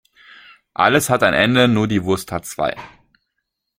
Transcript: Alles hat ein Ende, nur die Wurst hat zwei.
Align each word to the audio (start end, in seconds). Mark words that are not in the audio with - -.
Alles 0.73 1.11
hat 1.11 1.21
ein 1.21 1.35
Ende, 1.35 1.67
nur 1.67 1.87
die 1.87 2.03
Wurst 2.03 2.31
hat 2.31 2.47
zwei. 2.47 2.75